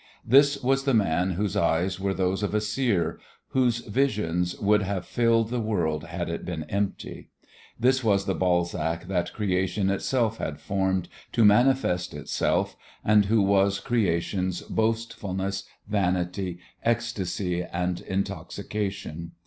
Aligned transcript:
This 0.25 0.63
was 0.63 0.85
the 0.85 0.95
man 0.95 1.33
whose 1.33 1.55
eyes 1.55 1.99
were 1.99 2.15
those 2.15 2.41
of 2.41 2.55
a 2.55 2.59
seer, 2.59 3.19
whose 3.49 3.85
visions 3.85 4.57
would 4.59 4.81
have 4.81 5.05
filled 5.05 5.51
the 5.51 5.59
world 5.59 6.05
had 6.05 6.27
it 6.27 6.43
been 6.43 6.63
empty. 6.63 7.29
This 7.79 8.03
was 8.03 8.25
the 8.25 8.33
Balzac 8.33 9.05
that 9.07 9.31
Creation 9.33 9.91
itself 9.91 10.39
had 10.39 10.59
formed 10.59 11.07
to 11.33 11.45
manifest 11.45 12.15
itself 12.15 12.75
and 13.05 13.25
who 13.25 13.43
was 13.43 13.79
Creation's 13.79 14.61
boastfulness, 14.63 15.65
vanity, 15.87 16.57
ecstasy 16.83 17.61
and 17.63 18.01
intoxication. 18.01 19.33